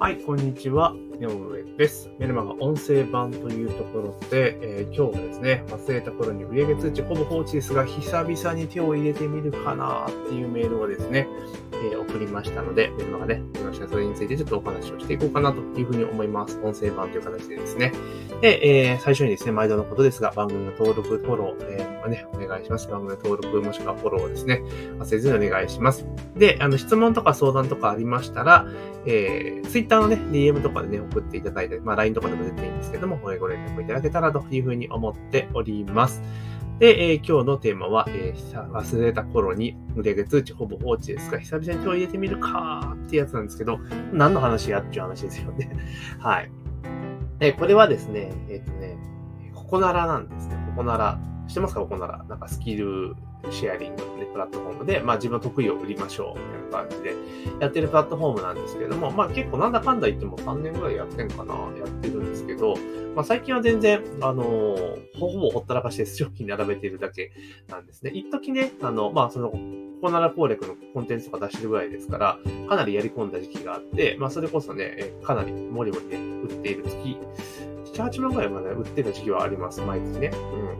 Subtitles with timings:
[0.00, 0.94] はい、こんにちは。
[1.20, 2.08] 井上です。
[2.18, 11.28] メルマガ音声版というところで、えー今日はですね、忘れた頃に売上通知ほぼ放置ですが、久々に手を入れてみるかなっていうメールをですね、
[11.82, 16.58] え送りましたので、メルマガね、よろしくそれについてちょっとお話をしていこうかなというふうに思います。
[16.62, 17.92] 音声版という形でですね。
[18.40, 22.88] で、えー最初にですね、毎度のことですが、番組の登録、フォロー、えーね、お願いします。
[22.88, 24.62] 番組の登録もしくはフォローをですね、
[24.98, 26.06] 忘れずにお願いします。
[26.36, 28.66] で、あの、質問とか相談とかありましたら、
[29.06, 36.20] えー、Twitter のね、DM とかでね、送っていただいて、まあ LINE とかでも出ていいんですけども、ご連絡いただけたらというふうに思っております。
[36.80, 43.78] で、えー今日のテーマは、えー忘れた頃に売上通知ほぼ放置ですが、久々に今日入れてみるかーってやつなんですけど、
[44.12, 45.70] 何の話やっていう話ですよね。
[46.18, 46.50] はい。
[47.40, 48.96] えーこれはですね、えっ、とね、
[49.54, 50.56] ここならなんですね。
[50.70, 51.20] ここなら。
[51.48, 51.80] 知ってますか？
[51.80, 52.24] ここなら。
[52.28, 53.14] なんかスキル
[53.50, 57.14] シェアリングのね、プラットフォームで、まあ自分の得意を売りましょう、みたいな感じで
[57.60, 62.74] やってるプラットフォームなんですけれども、まあ結構なんだかんだ言っても3年ぐらいやってんかな、やってるんですけど、
[63.14, 67.30] まあ最近は全然、あのーほぼほったらかして商品並べているだけ
[67.68, 68.10] なんですね。
[68.14, 69.58] 一時ね、あの、まあその、コ
[70.06, 77.18] コナラ攻略のコンテンツとか出してるぐらいですから、かなりやり込んだ時期があって、まあそれこそね、えかなりもりもりね、売っている月、
[77.92, 80.30] 7、8万ぐらいまで売ってた時期はあります、毎月ね。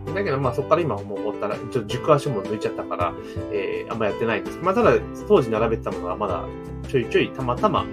[0.07, 0.15] うん。
[0.15, 3.15] だけど、まあそこから今もうほったら、ちょっと軸足も抜いちゃったから、
[3.53, 4.59] えー、あんまやってないんです。
[4.59, 4.93] まあただ、
[5.29, 6.45] 当時並べてたものはまだ
[6.89, 7.85] ちょいちょいたまたま、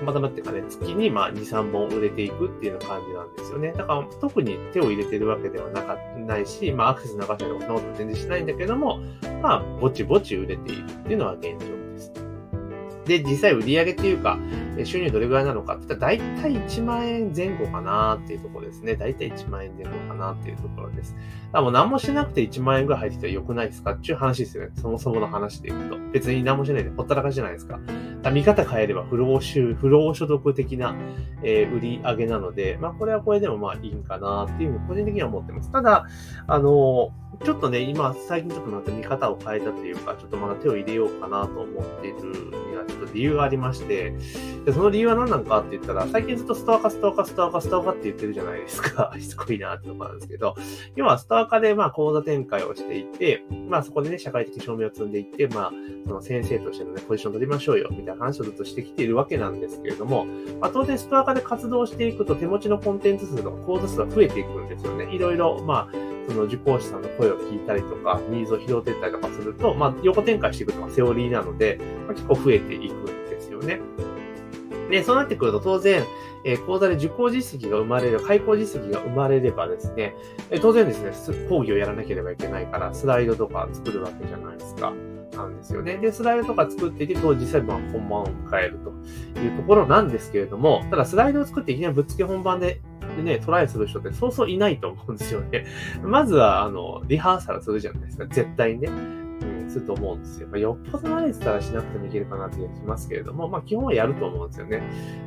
[0.00, 3.72] たまたまっていうかね、月にまあ2、3本売れていくっていう感じなんですよね。
[3.72, 9.00] だから特に手を入れてるわけではなかないし、まあアクセス流したりとかそんなこと全然しないんだけども、
[9.42, 11.79] まあぼちぼち売れているっていうのは現状
[13.10, 13.22] で。
[13.22, 14.38] 実際売上っていうか、
[14.84, 18.94] 収入どれぐらいなのかって言ったら、大体1万円前後かなっていうところですね。
[18.96, 21.16] 大体1万円前後かなっていうところです。
[21.52, 24.70] だもう何もしなくて1万円ぐらい入ってきたら良くないですかっていう話ですよね。
[24.76, 25.98] そもそもの話でいくと。
[26.12, 27.80] 別に何もしないでほったらかしじゃないですか。
[28.30, 30.94] 見方変えれば不労収、不労所得的な、
[31.42, 35.72] えー売り上げなので、まあこれはこれでもまあいいんかなっていうふうに個人的には思ってます。
[35.72, 36.06] ただ、
[36.46, 37.12] あの
[37.44, 42.16] ちょっとね、今、最近ちょっとまた見方を変えたというか、ちょっとまだ手を入れようかなと思っている
[42.70, 44.12] には、ちょっと理由がありまして、
[44.66, 49.14] でその理由は何なのかって言ったら、最近ずっとストアカ、ストアカ、ストアカ、ストアカって言ってるじゃないですか。
[49.18, 50.54] しつこいなってとこなんですけど、
[50.96, 55.72] 要はストアカでまあ講座展開をしていて、まあそこでね、社会的証明を積んでいって、まあ、
[56.06, 60.26] その先生としてのね、ポジション取りましょうよ、みたいな話をずっとしてきているわけなんですけれども、
[60.60, 65.12] まあ当然ストアカで活動していくと手持ちのコンテンツ数とか講座数が増えていくんですよね。
[65.14, 65.94] いろいろ、まあ、
[66.28, 73.80] その受講生さんの声を聞いたりとか、ニーズを拾っていったりとかすると、まあ、横展開していくのがセオリーなので、まあ、結構増えていくんですよね。
[74.90, 76.04] で、そうなってくると当然、
[76.44, 80.14] えー講座で受講実績が生まれる、開講実績が生まれればですね、
[80.50, 84.92] えー当然ですね、講義をやらなければいけないから、スライドとか作るわけじゃないですか。
[85.42, 85.96] なんですよね。
[85.96, 92.80] で、スライドとか作っていて、と実際まあ本番を迎えるというところなんですけれども、ただスライドを作っていきなりぶっつけ本番で
[93.16, 95.66] でね、トライする人ってそうそういないと思うんですよね。
[96.02, 98.26] まずは、あの、リハーサルするじゃないですか。
[98.26, 98.88] 絶対にね。
[99.70, 100.48] すると思うんですよ。
[100.48, 104.82] まあ、よっぽど慣れてたらしなくてもいけるかなって気がしますけれども、まあ、基本はやると思うんですよね。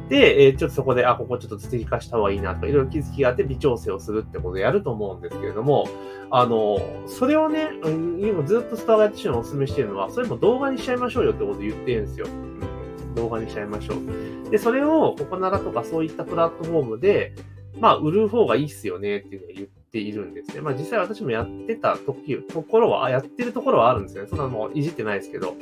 [0.10, 5.88] で、えーちょっとそこで、あ、ここちょっと追加した方がいいなとか、いろいろ気づきがあって微調整をするってことをやると思うんですけれども、
[6.30, 6.78] あの、
[7.08, 7.70] それをね、
[8.20, 12.28] 今ずっとスターがやってるのをお勧めしてるのは、それも動画にしちゃいましょうよってことを言ってるんですよ。
[13.16, 14.50] 動画にしちゃいましょう。
[14.50, 17.34] で、それを、ココナラとかそういったプラットフォームで、
[17.80, 20.62] まあ、売る方がいいっすよねっていうふうに言ってているんですね。
[20.62, 24.30] まあ、実際私もやってた時、ところは、あやってるところはあるんですよね。
[24.30, 25.56] そんなのいじってないですけど。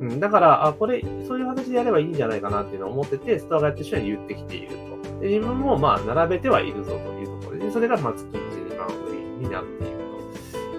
[0.00, 5.20] うん、だから、あ、これ、そういう形でやればいいんじゃないかなっていうのを思ってて、ストアがやってる人に言ってきていると。
[5.20, 8.38] で、自分もまあ、並べてはいるぞというところで、それがまあ、月1、
[8.70, 9.96] 2万売りになっている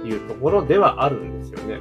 [0.02, 1.80] というところではあるんですよね。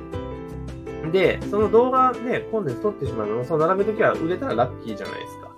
[1.10, 5.50] で、その動画ね、コンテンツ撮ってしまうのも、その並べときは売れたらラッキーじゃないですか。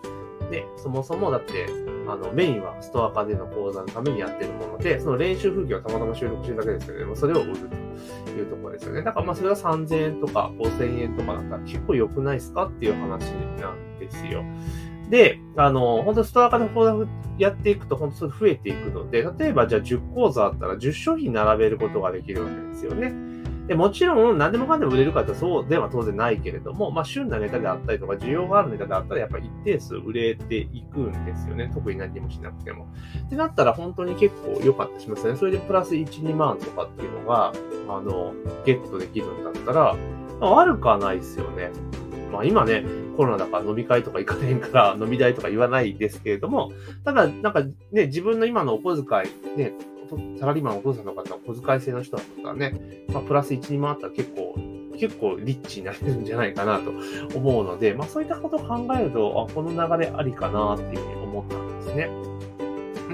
[0.51, 7.05] で、そもそもだって、あの、メインはストア化での講座のためにやってるもので、その練習風景をたまたま収録してるだけですよね。
[7.07, 7.57] まあそれを売る
[8.25, 9.03] というところですよね。
[9.03, 14.45] だからまあそれが3000円とか5000円とかだったら結構良くないですかっていう話なんですよ。
[15.09, 17.07] で、あの、本当ストア化で講座
[17.39, 23.13] やっていくと本当それ増えていくので、例えばじゃあ10講座あったら10商品並べることができるわけですよね。
[23.69, 31.71] で、もちろん何でもかんでも売れるかってそうでは当然ないけれども、まあ旬なネタであったりとか需要があるネタであったらやっぱり一定数売れていくんですよね。
[31.73, 32.89] 特に何もしなくても。
[33.27, 35.37] ってなったら本当に結構良かったりしますね。
[35.37, 37.53] それでプラス1、2万とかっていうのが、
[37.89, 39.97] あの、ゲットできるんだったら、
[40.41, 41.71] まあ悪くはないですよね。
[42.33, 42.85] まあ今ね、
[43.17, 46.73] コロナだから飲み会とか行かへんから飲み代とか言わないですけれども、
[47.05, 47.63] ただなんか
[47.93, 49.73] ね、自分の今のお小遣い、ね、
[50.39, 52.75] サラリーマンお父さんの方、小遣い制の人だったらね、
[53.13, 54.55] まあプラス1、2万あったら結構
[54.99, 56.93] 結構リッチになれるんじゃないかなと
[57.37, 62.32] 思うので、まあそういったことを考えると、あこの流れありかなっていうふうに思ったんですね。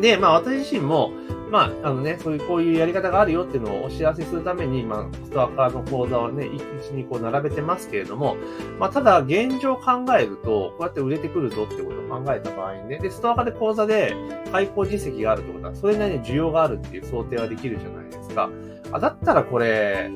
[0.01, 1.13] で、まあ私自身も、
[1.51, 8.37] まあ、あのね、そういうこういうやり方があるよっていうのをお知らせするために、まあ、ストアカーの講座をね、一日にこう並べてますけれども、
[8.79, 14.15] まあ、ただ、現状考えると、こうやって売れてくるぞってことを考えた場合にね、で、ストアカーで講座で
[14.53, 18.51] 開講実績があるってことは、それなりに需要があるっていう想定はできるじゃないですか。
[18.93, 20.11] あ、だったらこれ、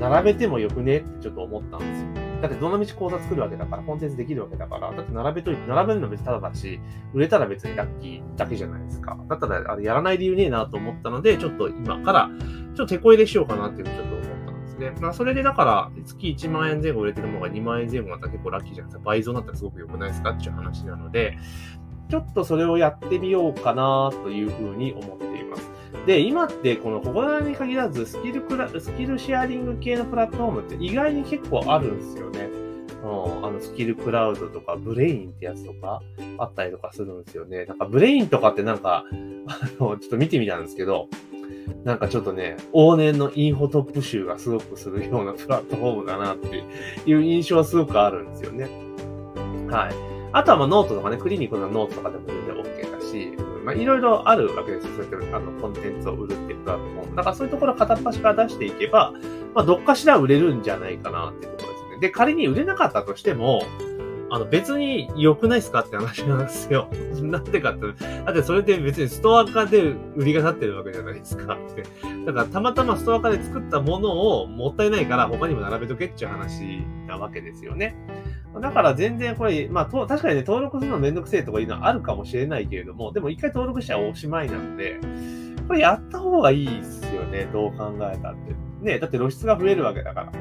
[0.00, 2.29] 並べてもよくねってちょっと思ったんですよ。
[2.40, 6.80] だってどの道講座作るわけだから、コンテンツできるわけだから、だって並べといて、並べるの別にただだし、
[7.12, 9.18] 売れたら別にラッキーだけじゃないですか。
[9.28, 12.30] だったら、あれやらない理由ねえなと思ったので、ちょっと今から、
[12.74, 14.92] ちょっと手こ入れしようかなっていうふうにちょっと思ったんですね。
[15.00, 19.04] まあ、それでだから、月1万円前後売れてるものが2万円前後だったら結構ラッキーじゃないですか。
[19.04, 21.36] 倍増になったらすごく良くないですかっていう話なので、
[22.08, 25.29] ちょっとそれをやってみようかなというふうに思って。
[26.06, 32.48] で、今ってこのここに限らずスキルクラ、スキルシェアリング系のプラットフォームって意外に結構あるんですよね。
[33.02, 36.02] うん、あの、スキルクラウドとか、ブレインってやつとか、
[36.38, 37.64] あったりとかするんですよね。
[37.64, 39.04] なんか、ブレインとかってなんか、
[39.46, 41.08] あの、ちょっと見てみたんですけど、
[41.84, 46.64] なんかちょっとね、往年のインフォトップ臭がすごくするようなプラットフォームだなって
[47.06, 48.68] いう印象はすごくあるんですよね。
[49.70, 50.19] はい。
[50.32, 54.94] あとはまあノートとかね、クリニックのノートとかでも全然 OK だし、まあいろいろあるわけですよ。
[54.96, 57.16] そうやってあのコンテンツを売るっていうプラットフォーム。
[57.16, 59.12] だからそういうところ片っ端から出していけば、
[59.54, 61.98] まあどっかしら売れるんじゃないかなっていうところですね。
[62.00, 63.62] で、仮に売れなかったとしても、
[64.32, 66.88] あの別に良くないですかって話なんですよ。
[67.20, 71.82] なんでかって、だってそれって別にストア化で売りが立ってるわけじゃないですかって。
[72.24, 77.96] だからたまたまストア化で作ったものをもったいないから他にも並べとけっていう話なわけですよね。
[78.60, 84.98] だから全然これ、まあと、確かにね、登録するのめんどくせえとかいうのはあるかもしれないけれども、でも一回登録したらおしまいなので、
[85.68, 88.54] これやった方がいいっすよね、どう考えたって。
[88.80, 90.32] ね、だって露出が増えるわけだから。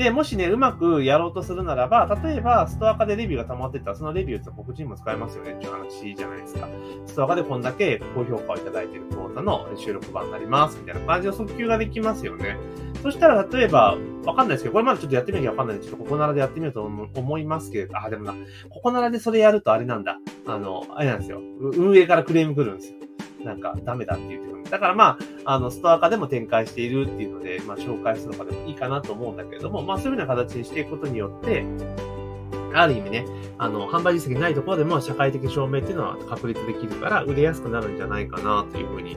[0.00, 6.66] で、もしね、うまくやろうとするならば、例えば、ストア化でレビューが溜まってたら、そのレビューって告知にも使えますよねっていう話じゃないですか。
[7.04, 12.56] ストア化でこんだけ高評価をいただいている講座の収録版になります、みたいな感じの訴求ができますよね。
[13.02, 18.32] そしたら、例えば、わかんないですけど、これまでちょっとやってみなきゃわかんないんで、ちょっとここならでやってみようと思いますけど、あ、でもな、
[18.70, 20.16] ここならでそれやるとあれなんだ。
[20.46, 21.42] あの、あれなんですよ。
[21.60, 22.96] 運営からクレーム来るんですよ。
[23.44, 24.70] なんかダメだって言ってく。
[24.70, 31.64] だからまあ、あの、ストア化でも展開しているっていうので、まあ、紹介するのかでもいいかなと思うんだけれども、まあ、そういうふうな形にしていくことによって、
[32.72, 33.26] ある意味ね、
[33.58, 39.16] あの、販売実績ないところでも社会的証明っていうのは確立できるから、売れやすくなるんじゃないかなというふうに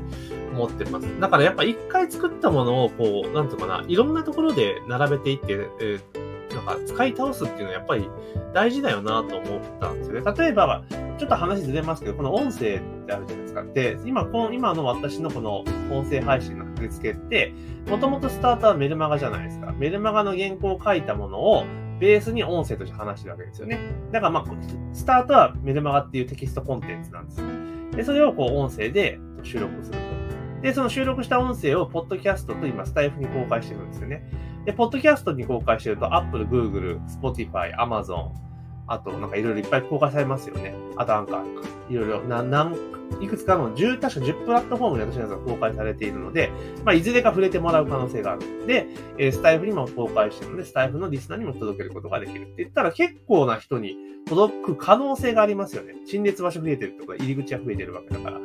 [0.53, 1.19] 思ってます。
[1.19, 6.22] だからやっぱ一回作ったものを、こう、なんとかな、いろんなところで並べていって、えー
[6.65, 8.09] なんか使い倒すっていうのはやっぱり
[8.53, 10.33] 大事だよなと思ったんですよね。
[10.37, 10.83] 例えば、
[11.17, 13.63] ちょっと話ずれますけど、この音声ってあるじゃないですか。
[13.63, 17.53] で、今、この、今の私のこの音声配信の受付けって、
[17.87, 19.73] もともとスタートはメルマガじゃないですか。
[19.77, 21.65] メルマガの原稿を書いたものを、
[21.99, 23.79] ベースに音声として話してるわけですよね。
[24.11, 24.45] だからまあ、
[24.93, 27.41] スタートはメルマガっていうテキストコンテンツなんです。
[27.95, 30.22] で、それをこう音声で収録すると。
[30.63, 34.23] で、その収録した音声をポッドキャストと今スタイフに公開してるんですよね。
[34.65, 38.31] で、ポッドキャストに公開してると Apple、Google、Spotify、Amazon、
[38.87, 40.73] あとなんかいろいろいっぱい公開されますよね。
[40.95, 41.43] あとなんか、
[41.89, 42.75] いろいろ、な、なん、
[43.19, 46.49] いくつかの10、確か10プラットフォームに私のやつが公開されているので、
[46.85, 48.65] まあ、いずれか触れてもらう可能性がある。
[48.65, 48.87] で、
[49.17, 55.95] えー、スタイフにも公開してるので、スタイフのリスナーにも届けることができるって言ったら結構な人に届く可能性がありますよね。
[56.05, 58.39] 陳列場所増えてるとか、入り口が増えてるわけだから。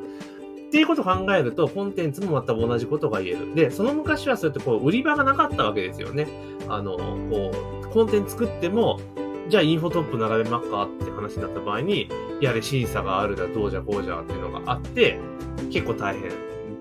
[0.68, 3.54] っていうことを考えると、コンテンツもまた同じことが言える。
[3.54, 6.28] で、その昔はそうやってこう、売り場がなかったわけですよね。
[6.68, 6.98] あの、
[7.30, 7.50] こ
[7.84, 9.00] う、コンテンツ作っても、
[9.48, 12.10] じゃあインフォトップ並べますかって話になった場合に、
[12.42, 15.18] やれ審査があるだ、どうじゃこうじゃっていうのがあって、
[15.70, 16.30] 結構大変。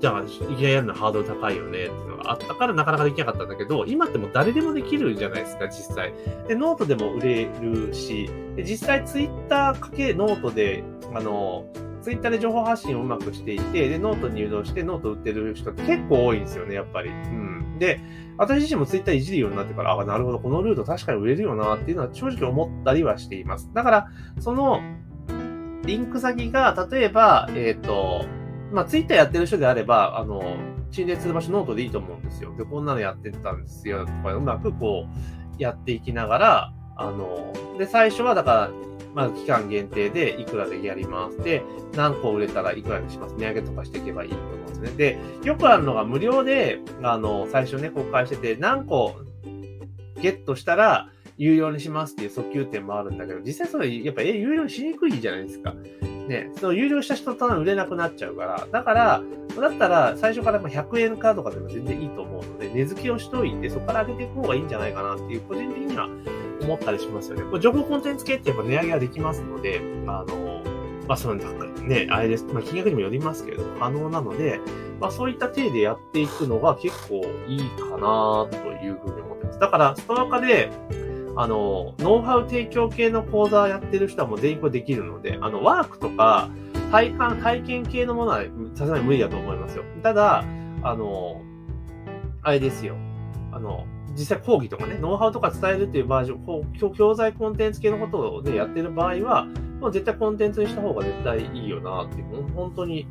[0.01, 6.13] じゃあ、いきなりやるのはハードル高いよねっていうのがあったからなかなかできなかったんだけど、今ってもう誰でもできるじゃないですか、実際。
[6.47, 10.83] で、ノートでも売れるし、で実際ツイッターかけノートで、
[11.15, 11.65] あの、
[12.07, 17.09] ツイッターで情報発信をうまくしていて、で、ノートに誘導してノート売ってる人って結構多いんですよね、やっぱり。
[17.09, 17.79] うん。
[17.79, 17.99] で、
[18.37, 23.69] 私自身もツイッターいじるようになってから、あ、なるほど、このルート確かに売れるよなっていうのは正直思ったりはしています。
[23.73, 24.07] だから、
[24.39, 24.79] その、
[25.83, 28.23] リンク先が、例えば、えっ、ー、と、
[28.71, 30.55] まあ、ツイッターやってる人であれば、あの、
[30.91, 32.55] 陳列する場所ノートでいいと思うんですよ。
[32.55, 35.07] で、こんなのやってたんですよ、とか、うまくこ
[35.59, 38.71] う、やっていきながら、あの、で、最初は、だから、
[39.13, 41.37] まず期間限定でいくらでやります。
[41.39, 41.63] で、
[41.95, 43.35] 何個売れたらいくらにします。
[43.35, 44.89] 値上げとかしていけばいいと思うんですね。
[44.91, 49.15] で、よくあるのが無料で、あの、最初ね、公開してて、何個
[50.21, 55.73] ゲットしたら有料にしますっていう訴求点もあるんだけど、実際それ、やっぱ、え、有料にしにくいじゃないですか。
[56.27, 59.21] ね、その有料した人とは売れなくなっちゃうから、だから、
[59.59, 66.09] だったら最初から100円かとかでも全然いいと思うので、値付けをしといて、そこから上げていく方がいいんじゃないかなっていう、個人的には
[66.67, 67.43] 思ったりしますよね。
[67.43, 70.61] これ情報コンテンツ系ってやっぱ値上げはできますので、あの、
[71.07, 72.45] まあ、その、ね、あれです。
[72.45, 74.59] まあ、金額にもよりますけれども、可能なので、
[74.99, 79.59] まあ、そういった体でやっていくのが結構いいかなというふうに思ってます。
[79.59, 80.69] だから、ストア化で、
[81.37, 86.49] あの、ノウハウ提供系の講座やってる人はもう全員これできるので、あの、ワークとか、
[86.91, 88.43] 体感、体験系のものは
[88.73, 89.83] さすがに無理だと思いますよ。
[90.03, 90.43] ただ、
[90.83, 91.41] あの、
[92.41, 92.95] あれですよ。
[93.51, 93.85] あの、
[94.17, 99.45] 実際講義とかね、ノウハウとか伝えるっていうバージョン、教材コンテンツ系のことを、ね、やってる場合は、
[99.79, 103.07] もう絶対コンテンツにした方が絶対いいよなっていう、本当に、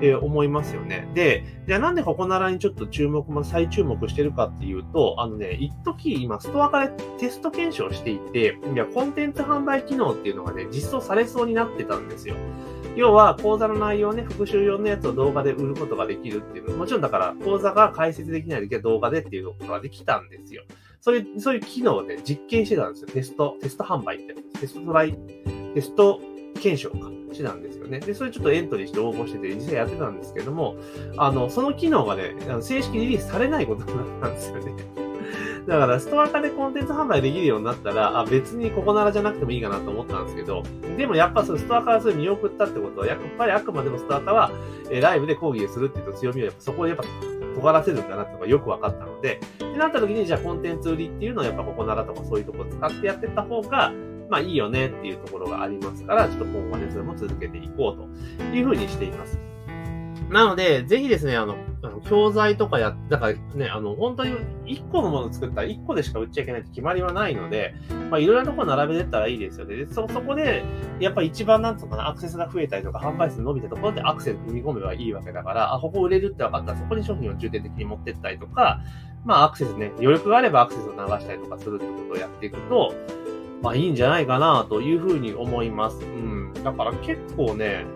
[0.00, 1.08] えー、思いますよね。
[1.14, 12.34] で、じゃあなんでここならにちょっと注目、ま再注目してるかっていうと、あのね、一時今ストアからテスト検証していて、いや、コンテンツ販売機能っていうのがね、実装されそうになってたんですよ。
[12.96, 16.76] 要は、講座の内容ね、復習用のやつを動画で売ることができるっていうの。
[16.76, 20.62] もちろんだから、講座が解説できないときは動画でっていうことができたんですよ。
[21.00, 23.08] そういう、そういう機能をね、実験してたんですよ。
[23.08, 24.34] テスト、テスト販売って。
[24.60, 25.18] テストトライ、
[25.74, 26.20] テスト
[26.60, 27.23] 検証か。
[27.34, 28.00] してたんですよね。
[28.00, 30.76] で、それちょっとエントリーして応募してて、実際やってたんですけども、
[31.16, 34.74] あの、その機能がね、正式リリースされないことになったんですよね。
[35.66, 40.62] だから、ストア化でコンテンツ販売できるようになったら、あ、別にここならじゃなくてもいいかなと思ったんですけど、
[40.96, 44.50] でもやっぱそのストア化はそれ見送ったってことは、やっぱりあくまでもストア化は、
[44.90, 47.04] えライブで講義をするっていうと強みをやっぱそこをやっぱ
[47.54, 53.92] 尖らせるんだなってのがよく分かったので、ってなった時に、じゃあコンテンツ売りっていうのをやっぱここならとかそういうとこ使ってやってった方が、
[54.28, 59.38] まあいいよねっていうところがありますから、ちょっと今後ね、それも続けていこうというふうにしています。
[60.30, 64.32] なので、ぜひですね、あの、あの教材とかや、だからね、あの、本当に
[64.64, 67.74] 1個のものを作ったら1個でしか売っちゃいけないって決まりはないので、
[68.10, 69.76] まあ、いろいろなところ並べてったらいいですよね。
[69.76, 70.64] で、そ、そこで、
[70.98, 78.80] やっぱ一番なんとかな、アクセスが増えたりとか、販売数伸びたところでアクセス踏み込めばいいわけだから、あ、ここ売れるって分かったら、そこに商品を重点的に持ってったりとか、
[79.24, 82.92] まあ、アクセスね、余力があればアクセスを流したりとかするってことをやっていくと、
[83.64, 85.96] まあいいんじゃないかなというふうに思います。
[86.02, 86.52] うん。
[86.62, 87.86] だから結構ね、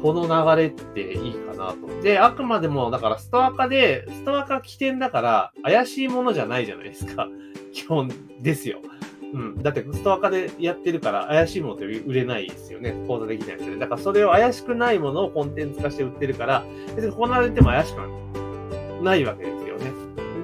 [0.00, 2.00] この流れっていいかなと。
[2.00, 7.28] で、あくまでも、だからストア化で、ストア化起点だから、怪しいものじゃないじゃないですか。
[7.74, 8.08] 基本
[8.40, 8.78] ですよ。
[9.32, 9.62] うん。
[9.64, 12.94] だって、ストア化でやってるから、怪しいものって売れないですよね。
[13.08, 13.80] 講座できないですよね。
[13.80, 19.90] だから、それを怪しくないものをコンテンツ化して売ってるから、別にこうなれても怪しくないわけですよね。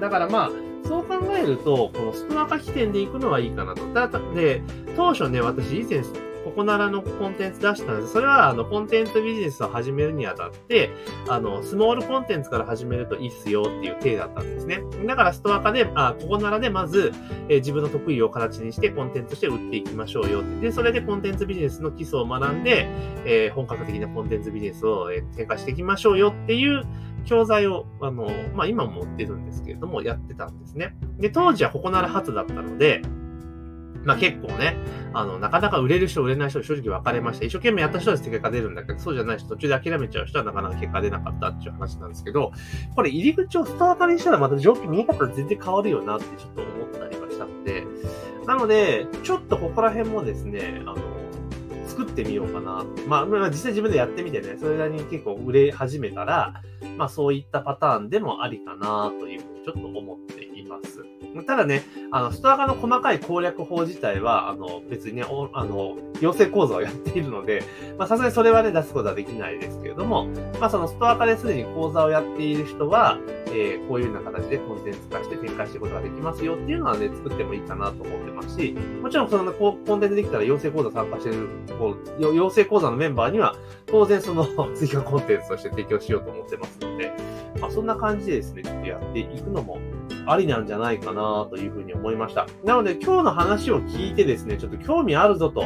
[0.01, 3.93] だからまあ、そう考えると、このストア化起点で行くのはいいかなと。
[3.93, 4.61] だで、
[4.95, 6.03] 当初ね、私以前、
[6.51, 8.13] ここならのコンテンツ出したんです。
[8.13, 10.91] それは、あの、コンテンツビジネスを始めるにあたって、
[11.29, 14.81] あの、スモールコンテンツから始めるといいっすよっていう体だったんですね。
[15.07, 17.13] だから、ストア化で、あ、ここならでまず、
[17.47, 20.67] えー、自分の得意を形にしてコンテンツとして売っていきましょうよって。
[20.67, 22.87] で、それでコンテンツビジネスの基礎を学んで、
[23.25, 26.83] えー、本格的なコンテンツビジネスを、えー、展開していきましょうよっていう、
[27.25, 30.95] 教材を、あの、まあ、今も持ってるんですけれども、やってたんですね。
[31.19, 33.01] で、当時はここなら初だったので、
[34.03, 34.77] まあ結構ね、
[35.13, 37.45] あの、なかなか売れる人、売れない人、正直分かれました。
[37.45, 42.51] 一生懸命やった人は結果出るんだけど、そうじゃない人、途中で諦めちゃう人はなかなか結果出なかったっていう話なんですけど、
[42.95, 47.85] これ入り口をスタートにしたらまた状況見え方全然変わるよなってちょっと思ったりはしたので、
[48.45, 50.97] なので、ちょっとここら辺もですね、あの、
[51.87, 52.85] 作ってみようかな。
[53.07, 56.61] まあ、まあ、実際自分でやってみてね、それなりに結構売れ始めたら、
[56.97, 60.40] まあそういったパターンでもありかなというふうにちょっと思って。
[61.45, 65.23] ただね、あの、ストア化の細かい攻略法自体は、あの、別にね、
[65.53, 67.63] あの、養成講座をやっているので、
[67.97, 70.27] まあ、さすがにそれはね、出すことはできないですけれども、
[70.59, 81.47] まあ、そのストア化ですでに講座をやっている人は、えー、こういうような形でコンテンツ化して展開していくことができますよっていうのはね、作ってもいいかなと思ってますし、もちろんそのコンテンツできたら養成講座参加してる、
[81.79, 84.45] こう養成講座のメンバーには、当然その
[84.75, 87.13] 追加コンテンツとして提供しようと思ってますので、
[87.59, 89.79] まあ、そんな感じでですね、ちょっとやっていくのも
[90.27, 92.47] ありなんじゃないかなというふうに思いました。
[92.63, 95.63] なので今日の話を聞いてですね、ちょっと興味あるぞと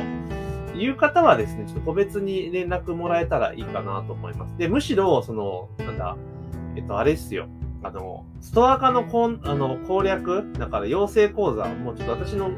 [0.75, 4.57] いう方はですね、ちょっと個別に連絡もらえたらいいかなと思います。
[4.57, 6.17] で、むしろ、その、なんだ、
[6.75, 7.47] えっと、あれっすよ。
[7.83, 12.51] あの、ストア化のこんあの攻略、だから養成講座、もうちょっと私の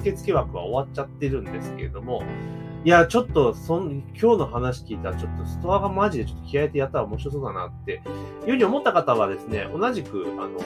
[0.00, 2.22] 受付枠は終わっちゃってるんですけれども、
[2.84, 8.02] いや、ちょっと、そん、今日の話聞いたら、ちょっとストアがマジでちょっと気合入れてやったら面白そうだなって、
[8.46, 10.58] いうふうに思った方はですね、同じく、あの、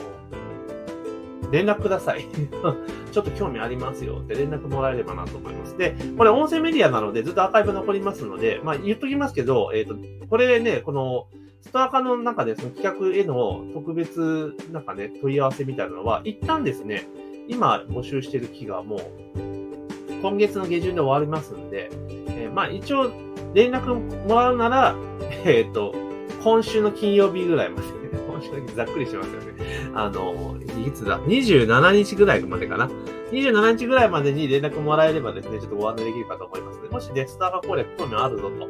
[1.51, 2.25] 連絡ください。
[3.11, 5.77] ちょっと興味ありますよって連絡もらえればなと思います。
[5.77, 9.95] で、これ音声メディアなのでずっとアーカイブ残りますので、まあ言っときますけど、えっ、ー、と、
[10.29, 11.27] これね、この、
[11.61, 17.07] ストア化の中でその企画への特別なんかね、問い合わせみたいなのは、一旦ですね、
[17.47, 19.01] 今募集してる期がもう、
[20.21, 23.11] 今月の下旬で終わりますんで、えー、まあ一応、
[23.53, 23.95] 連絡
[24.27, 24.95] もらうなら、
[25.45, 25.93] えっ、と、
[26.43, 27.98] 今週の金曜日ぐらいまで、
[28.75, 29.91] ざっくりしてますよね。
[29.93, 30.55] あの、
[30.85, 32.89] いつだ ?27 日ぐらいまでかな
[33.31, 38.69] ？27日ぐらいまでに連絡もらえればですね、ちょっとご案内できるかと思いますので、もしね、スターバ攻略興味あるぞと。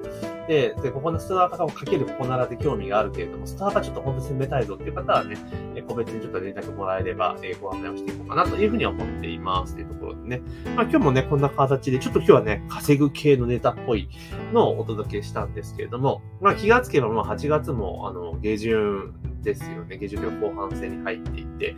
[0.49, 5.38] で、で、ここのスターバをかけるここならで興味があるけれども、スターバちょっと本当に攻めたいぞっていう方はね、
[5.75, 9.75] え個別にちょっと連絡もらえれば、えご案内をしていこうかなというふうに思っています。
[9.75, 10.41] というところでね。
[10.75, 14.09] まあ今日もね、こんな形で、ちょっと今日はね、稼ぐ系のネタっぽい
[14.51, 19.98] のをお届けしたんですけれども、まあ気がつけばもう8月も、あの、下旬ですよね。
[19.98, 21.75] 下旬で後半戦に入っていって。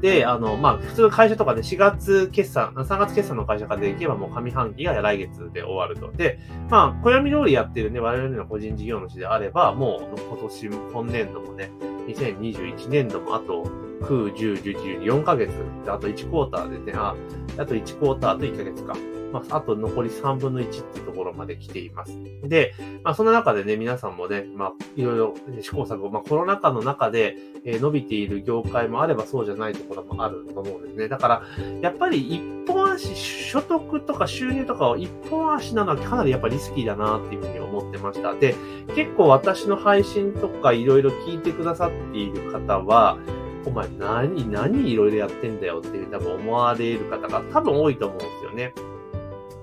[0.00, 6.12] で、あの、まあ、普通の会社とかで4月決算、3月決算の会社からでいけばもう上半期が来月で終わると。
[6.16, 11.70] で、まあ、暦通りやってるね、我々の個人事業主であれば、もう今年、今年度もね、
[12.08, 13.64] 2021年度もあと
[14.02, 15.52] 9、10、11、12、4ヶ月、
[15.86, 17.14] あと1クォーターでね、あ、
[17.58, 18.94] あと1クォーターと1ヶ月か。
[19.34, 22.16] まあ、あと残り3分の1っていうところまで来ています。
[22.44, 22.72] で、
[23.02, 31.08] まあ、その中でね、皆さんもね、まあ、いろいろ試行錯誤、まあ、コロナ禍の中で、え、伸びている業界もあればそうじゃないところもあると思うんですね。
[31.08, 31.42] だから、
[31.80, 38.34] やっぱり一本足、所得とか収入とかを一本足なのはかなりやっぱリスキーだなっていうふうに思ってました。
[38.34, 38.54] で、
[38.94, 43.18] 結構私の配信とかいろいろ聞いてくださっている方は、
[43.66, 48.93] お前何、何いろいろやってんだよっていう多分思われる方が多分多いと思うんですよね。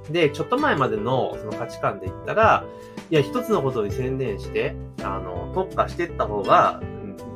[0.09, 2.65] で、ちょっと前までのその価値観で言ったら、
[3.09, 6.81] いや、一つのことに専念して、あの、特化していった方が、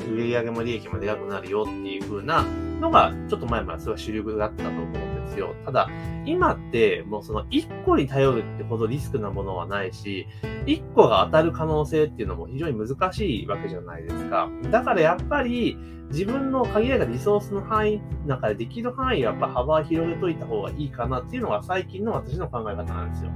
[0.10, 2.43] 売上も利益もでかくなるよっていう風な
[2.79, 5.55] のが、ちょっと前までそれは主流だったと思うんですよ。
[5.65, 5.89] ただ、
[6.25, 10.27] 今って、もうその一個に頼るってほどリスクなものはないし、
[10.65, 14.50] 一個が当たる可能性っていうのも非常に難しいわけじゃないですか。
[14.72, 15.77] だからやっぱり、
[16.12, 23.31] 自分の限られたリソースの範囲の中でできる範囲はやっぱ幅を広げといた方がいいかなっていうのが最近の私の考え方なんですよ。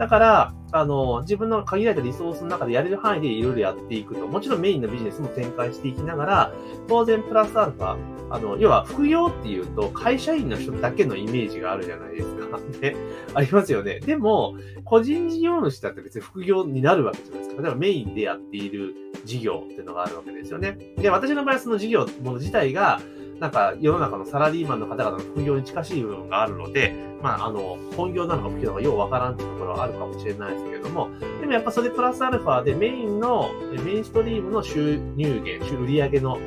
[0.00, 4.26] だから、あの、自分の限られたリソースの中でやれる範囲でいろいろやっていくと。
[4.26, 6.54] もちろんメインのビジネスも展開していきながら、
[6.88, 7.96] 当然プラスアルファ、
[8.30, 12.58] あの、要は副業っていうと会社員の人だけのイメージがあるじゃないですか。
[12.80, 12.96] ね。
[13.34, 14.00] ありますよね。
[14.00, 17.62] でも、個人事業主だって別に副業になるわけじゃないですか。
[17.62, 20.78] 例えばメインでやっている事業っていうのがあるわけですよね。
[20.96, 23.00] で、私の場合はその事業もの自体が、
[23.40, 31.08] なんか世の中のサラリーマンの方々の副業に近しい部分があるので、まあ、あの、本業なのか副業なのかようわからんっていうところはあるかもしれないですけれども、
[31.40, 33.50] でもやっぱそれプラスアルファでメインの、
[33.84, 36.38] メインストリームの収入源、収売上の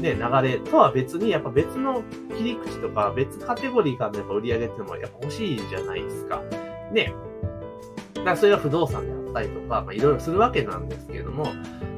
[0.00, 2.02] ね、流れとは別に、やっぱ別の
[2.36, 6.42] 切り口とか別カテゴリーからのやっぱ売り上げっていうのもやっぱ欲しいじゃないですか。
[6.92, 7.14] ね。
[8.14, 11.44] だからそれが不動産であったりとか、まあいろいろするわけなんですけれども、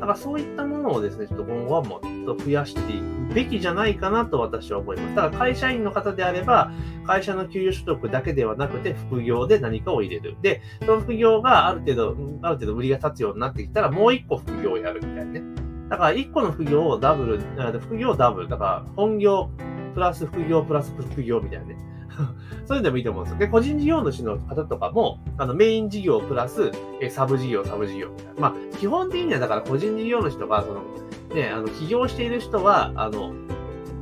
[0.01, 5.15] だからそういったものをですね、ちょっと今後はもっと増やしていくべきじゃないかなと私は思います。
[5.15, 6.73] ただ会社員の方であれば、
[7.07, 10.37] 会社の給与所得だけではなくて、副業で何かを入れる。
[10.41, 15.43] で、その副業がある程度、ある程度売りが立つようになってきたら、もう一個副業をやるみたいなね。
[15.89, 17.41] だから一個の副業をダブル、
[17.81, 18.49] 副業ダブル。
[18.49, 19.51] だから本業
[19.95, 21.77] プラス副業プラス副業みたいなね。
[22.67, 23.39] そういうのでもいいと思うんですよ。
[23.39, 28.33] で、個人事業主の方とかも、あの、メイン事業プラス、えサブ事業、サブ事業みたいな。
[28.41, 30.83] まあ、基本的にはだから個人事業主とか、その、
[31.35, 33.33] ね、あの、起業している人は、あの、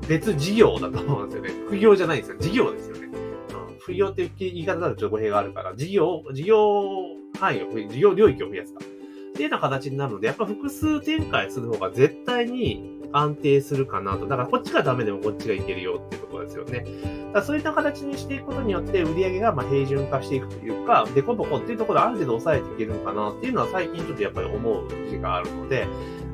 [0.08, 1.50] 別事業だと思うんですよね。
[1.66, 2.36] 副業じゃないんですよ。
[2.38, 3.08] 事業ですよね。
[3.70, 6.58] うん、副業って言い方だとちょっと語弊があるから、事業、事業
[7.38, 8.80] 範囲を、事業領域を増やすか。
[9.34, 14.26] っていうような形になるので、やっぱ複数展開する方が絶対に安定するかなと。
[14.26, 16.84] だからこっちがダメでもこっちがいけるよっていうところですよね。
[17.32, 25.86] だそういった形にしていくことによって売り上げがま平準化していくというか、デコボコっていうところである程度抑えていけるのかなっていうのは最近ちょっとやっぱり思う時があるので、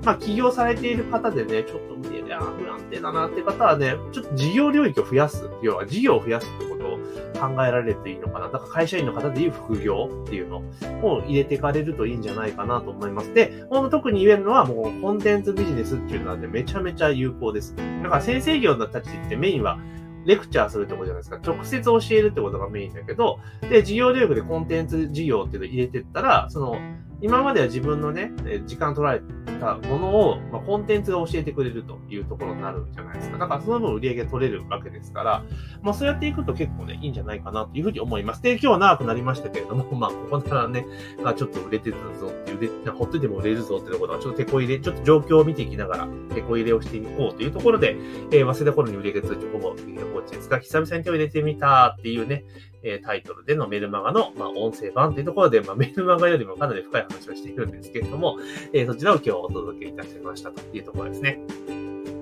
[0.05, 5.51] まあ起業されている方でね、ちょっと売り上げは不安定だなっていう方はね、ちょっと事業領域を増やす。
[5.63, 6.47] 要は事業を増やす
[6.81, 6.99] こ
[7.33, 8.49] とを考えられるといいのかな。
[8.49, 10.63] だから会社員の方でいう副業っていうの
[11.03, 13.33] を入れていかれるといいんじゃないかなと思います。
[13.35, 17.75] で、特に言えるのはもうコンテンツビジネスっていうのはね、めちゃめちゃ有効です。
[18.03, 19.79] だから先生業のたちってメインは
[20.27, 21.39] レクチャーするってことじゃないですか。
[21.43, 26.77] 直接教えるってことがメインだけど、で、事業領域でコンテンツ事業っていうのを入れてったら、その、
[27.23, 28.33] 今までは自分のね、
[28.67, 29.21] 時間取られ
[29.61, 33.39] たものを、まあ、コンテンツが教えてくれるというところになるじゃないですか。
[33.39, 35.45] だからその分売り上げ取れるわけですから、
[35.83, 38.43] まあそうやっていくと結構ね、いいんじゃないかなというふうに思います。
[38.43, 40.87] で、今日は長くなりましたけれども、 まあここならね、
[41.23, 47.97] がちょっと売れてたぞっていう、ほっといても売れるぞっていうところは、ちょっと手こ入れ、ちょっと状況を見ていきながら、手こ入れをしていこうというところで、
[48.31, 52.45] えー、忘れた頃に売り上げ通知ほぼできる放置ですが、久々に手を入れてみたっていうね、
[52.83, 58.39] えタイトルでのメルマガの、まあ、音声版というところで、まあ、メルマガよりもかなり深い話をしているんですけれども、
[58.73, 61.41] え、そちらを今日お届けいたしましたというところですね。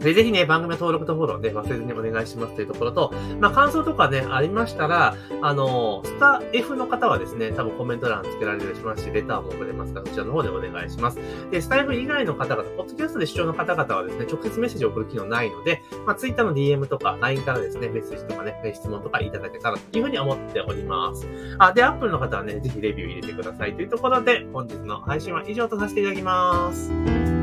[0.00, 11.18] で、ぜひね、番組の登録とフォローね、忘れずにお願いしますというところと、まあ、感想とかね、ありましたら、あの、スタ F の方はですね、多分コメント欄つけられたりしますし、レターも送れますから、そちらの方でお願いします。
[11.50, 21.26] で、スタイフ以外の方々、ポッドキャストで視聴の方々はですね、直接メッセージを送る機能ないので、まあ、Twitter の DM とか LINE からですね、メッセージとかね、質問とかいただけたらというふうに思っております。
[21.58, 27.38] あ、で、Apple の方はね、ぜひレビュー入れてくださいというところで、本日の配信は以上とさせていただきます。